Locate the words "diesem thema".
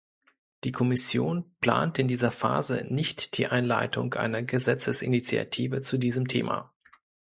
5.99-6.73